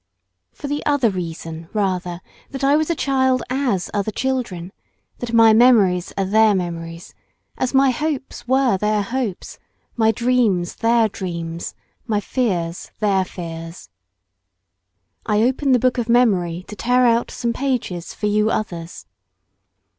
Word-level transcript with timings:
For 0.51 0.67
the 0.67 0.83
other 0.83 1.11
reason 1.11 1.69
rather 1.73 2.21
that 2.49 2.63
I 2.63 2.75
was 2.75 2.89
a 2.89 2.95
child 2.95 3.43
as 3.51 3.91
other 3.93 4.09
children, 4.09 4.71
that 5.19 5.31
my 5.31 5.53
memories 5.53 6.11
are 6.17 6.25
their 6.25 6.55
memories, 6.55 7.13
as 7.55 7.75
my 7.75 7.91
hopes 7.91 8.47
were 8.47 8.79
their 8.79 9.03
hopes, 9.03 9.59
my 9.95 10.11
dreams 10.11 10.77
their 10.77 11.07
dreams, 11.07 11.75
my 12.07 12.19
fears 12.19 12.89
their 12.99 13.23
fears. 13.23 13.89
I 15.27 15.43
open 15.43 15.71
the 15.71 15.77
book 15.77 15.99
of 15.99 16.09
memory 16.09 16.65
to 16.67 16.75
tear 16.75 17.05
out 17.05 17.29
some 17.29 17.53
pages 17.53 18.11
for 18.15 18.25
you 18.25 18.49
others. 18.49 19.05